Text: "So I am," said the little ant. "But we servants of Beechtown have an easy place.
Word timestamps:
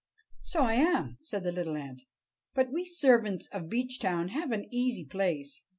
"So 0.41 0.63
I 0.63 0.73
am," 0.73 1.19
said 1.21 1.43
the 1.43 1.51
little 1.51 1.77
ant. 1.77 2.01
"But 2.55 2.71
we 2.71 2.85
servants 2.85 3.45
of 3.53 3.69
Beechtown 3.69 4.29
have 4.29 4.51
an 4.51 4.65
easy 4.71 5.05
place. 5.05 5.61